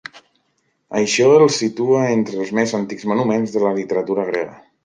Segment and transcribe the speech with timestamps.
[1.01, 4.61] Això els situa entre els més antics monuments de la literatura grega.